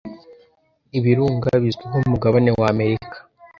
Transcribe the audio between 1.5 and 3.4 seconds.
bizwi nkumugabane wa amerika